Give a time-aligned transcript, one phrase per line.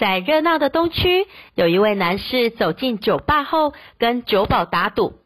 [0.00, 5.18] 在热闹的东区，有一位男士走进酒吧后，跟酒保打赌：“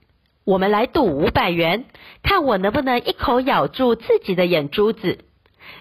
[0.44, 1.84] 我们来赌五百元，
[2.24, 5.20] 看我能不能一口咬住自己的眼珠子。”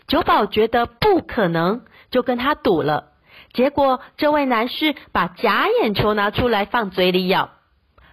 [0.06, 3.06] 酒保觉得不可能，就跟他赌了。
[3.52, 7.50] 结果，这位男士把假眼球拿出来放嘴里咬，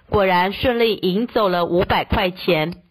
[0.09, 2.83] 果然顺利赢走了五百块钱。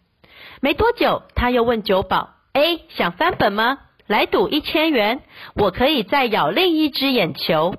[0.60, 3.78] 没多久，他又问酒保：“哎，想翻本吗？”
[4.10, 5.22] 来赌一千元，
[5.54, 7.76] 我可以再咬另一只眼球。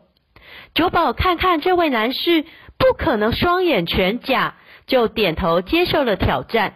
[0.73, 2.45] 酒保看看这位男士
[2.77, 4.55] 不可能双眼全假，
[4.87, 6.75] 就点头接受了挑战。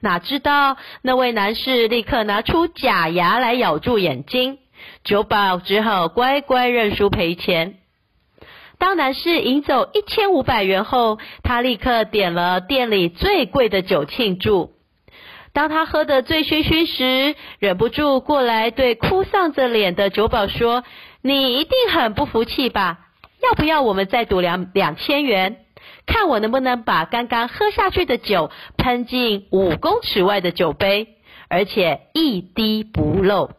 [0.00, 4.56] 哪知道那位男士立刻拿出假牙来咬住眼睛，
[5.04, 7.74] 酒保只好乖乖认输赔钱。
[8.78, 14.73] 当男士赢走一千五百元后，他立刻点了店里最贵的酒庆祝。
[15.54, 20.82] 当他喝得醉醺醺时，忍不住过来对哭丧着脸的酒保说
[21.22, 22.98] ：“你一定很不服气吧？
[23.40, 25.64] 要不要我们再赌两两千元，
[26.06, 31.08] 看我能不能把刚刚喝下去的酒喷进五公尺外的酒杯，
[31.48, 33.52] 而且一滴不漏。”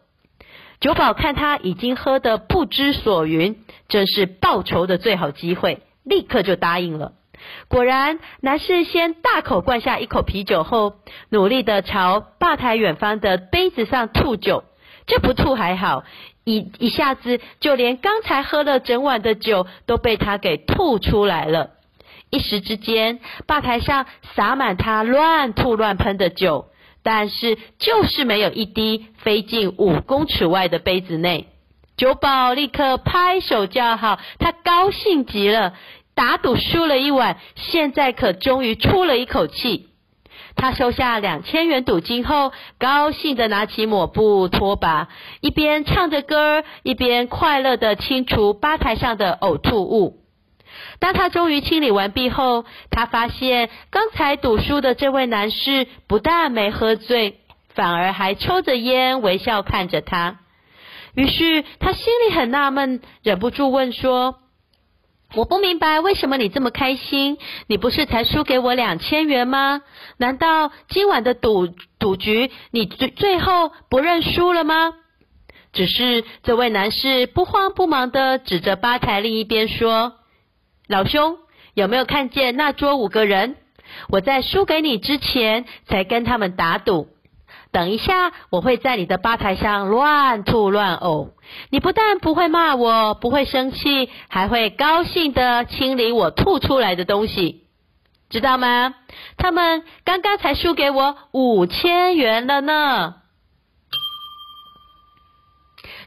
[0.80, 7.12] 酒保看他已经喝得不知所云，正是报仇的最好机会，立刻就答应了。
[7.68, 10.94] 果然，男士先大口灌下一口啤酒后，
[11.30, 14.64] 努力的朝吧台远方的杯子上吐酒。
[15.06, 16.02] 这不吐还好，
[16.44, 21.70] 一一下子就连刚才喝了整晚的酒都被他给吐出来了。
[22.28, 26.66] 一时之间，吧台上洒满他乱吐乱喷的酒，
[27.04, 31.46] 但是就是没有一滴飞进五公尺外的杯子内。
[31.96, 35.74] 酒保立刻拍手叫好，他高兴极了。
[36.16, 39.90] 打赌输了一晚，现在可终于出了一口气。
[40.56, 45.08] 他收下两千元赌金后，高兴地拿起抹布拖把，
[45.42, 50.22] 一边唱着歌，一边快乐地清除吧台上的呕吐物。
[50.98, 57.40] 当他终于清理完毕后，他发现刚才赌输的这位男士不但没喝醉，
[57.74, 60.38] 反而还抽着烟，微笑看着他。
[61.14, 64.36] 于是他心里很纳闷，忍不住问说，
[65.34, 67.38] 我不明白为什么你这么开心？
[67.66, 69.82] 你不是才输给我两千元吗？
[70.16, 74.94] 难道今晚的赌赌局你最最后不认输了吗？
[75.72, 80.14] 只是这位男士不慌不忙地指着吧台另一边说
[80.88, 81.36] ：“老兄，
[81.74, 83.56] 有没有看见那桌五个人？
[84.08, 87.08] 我在输给你之前才跟他们打赌。”
[87.76, 91.32] 等一下，我会在你的吧台上乱吐乱呕。
[91.68, 97.66] 你不但不会骂我，不会生气，还会高兴地清理我吐出来的东西，
[98.30, 98.94] 知道吗？
[99.36, 103.16] 他们刚刚才输给我五千元了呢。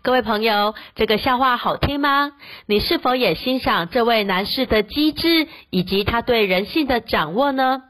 [0.02, 2.31] 各位朋友，这个笑话好听吗？
[2.66, 7.84] 你是否也欣赏这位男士的机智以及他对人性的掌握呢？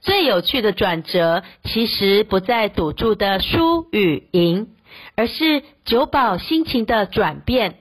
[0.00, 4.68] 最有趣的转折，其实不在赌注的输与赢，
[5.16, 7.78] 而是酒保心情的转变。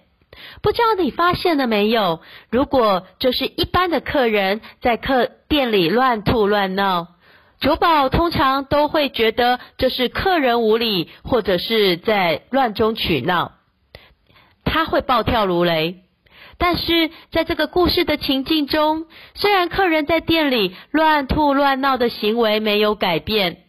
[0.61, 2.21] 不知道你发现了没有？
[2.49, 7.07] 如果就是一般的客人在客店里乱吐乱闹，
[7.59, 13.51] 酒保通常都会觉得这是客人无礼，或者是在乱中取闹，
[14.63, 16.03] 他会暴跳如雷。
[16.63, 23.63] 但是在这个故事的情境中，虽然客人在店里乱吐乱闹的行为没有改变，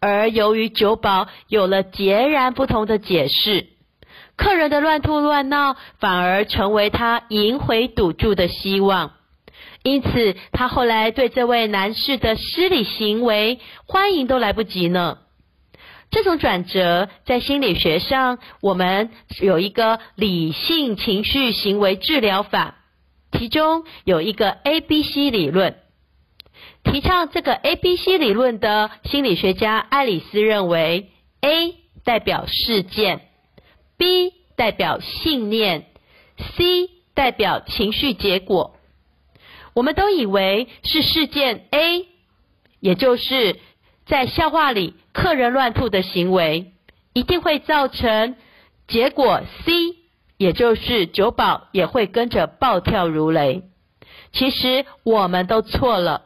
[0.00, 3.66] 而由于酒保有了截然不同的解释，
[4.34, 9.12] 客人的乱吐乱闹反而成为他赢回赌注的希望。
[9.82, 15.18] 因此，他后来对这位男士的失礼行为欢迎都来不及呢。
[16.10, 19.10] 这种转折在心理学上，我们
[19.40, 22.76] 有一个理性情绪行为治疗法，
[23.32, 25.76] 其中有一个 ABC 理论。
[26.84, 31.10] 提倡这个 ABC 理论的心理学家爱丽丝认为
[31.42, 31.74] ，A
[32.04, 33.28] 代表事件
[33.98, 35.86] ，B 代表信念
[36.56, 38.76] ，C 代表情绪结果。
[39.74, 42.06] 我们都以为是事件 A，
[42.80, 43.60] 也就是
[44.08, 44.94] 在笑话里。
[45.14, 46.74] 客人乱吐的行为
[47.12, 48.36] 一定会造成
[48.86, 49.72] 结果 C，
[50.36, 53.64] 也就是酒保也会跟着暴跳如雷。
[54.30, 56.22] 其实我们都错了，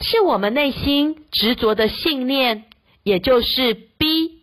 [0.00, 2.64] 是我们内心执着的信念，
[3.02, 4.40] 也就是 B，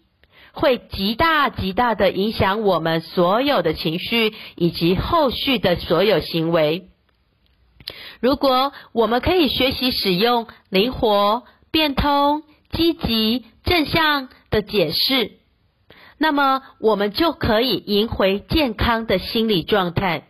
[0.51, 6.89] 会极大极大的影响我们所有的情绪以及后续的所有行为。
[8.19, 11.41] 如果我们可以学习使用灵活、
[11.71, 15.31] 变通、积极、正向的解释，
[16.17, 20.27] 那么我们就可以赢回健康的心理状态。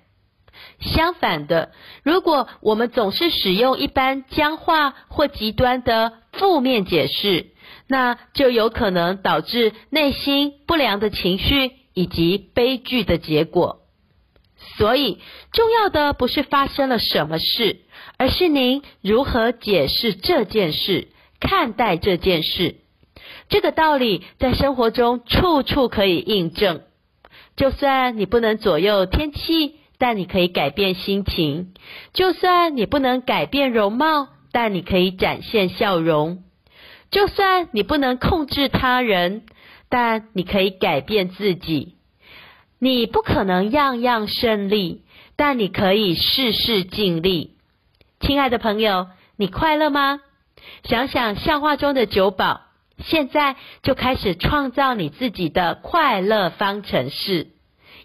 [0.80, 1.72] 相反的，
[2.04, 7.48] 如果我们总是使用一般僵化或极端的负面解释，
[7.88, 13.82] 那就有可能导致内心不良的情绪以及悲剧的结果。
[14.78, 15.20] 所以，
[15.52, 17.82] 重要的不是发生了什么事，
[18.18, 21.08] 而是您如何解释这件事，
[21.40, 22.76] 看待这件事。
[23.50, 26.82] 这个道理在生活中处处可以印证。
[27.56, 31.74] 就算你不能左右天气，但你可以改变心情；
[32.14, 36.44] 就算你不能改变容貌，但你可以展现笑容；
[37.10, 39.44] 就算你不能控制他人，
[39.90, 41.96] 但你可以改变自己。
[42.80, 45.02] 你不可能样样胜利，
[45.36, 47.56] 但你可以事事尽力。
[48.20, 50.22] 亲爱的朋友，你快乐吗？
[50.84, 52.62] 想想笑话中的九宝，
[53.04, 57.48] 现在就开始创造你自己的快乐方程式。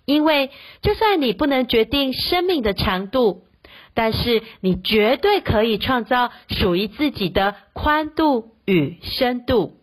[0.05, 0.51] 因为
[0.81, 3.45] 就算你不能决定生命的长度，
[3.95, 9.82] 但是你绝对可以创造属于自己的宽度与深度。